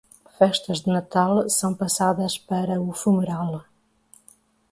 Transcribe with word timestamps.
Festas 0.37 0.79
de 0.83 0.89
Natal 0.97 1.47
são 1.47 1.75
passadas 1.75 2.35
para 2.35 2.81
o 2.81 2.91
fumeral. 2.91 3.65